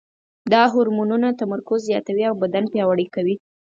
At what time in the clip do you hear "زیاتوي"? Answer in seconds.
1.89-2.23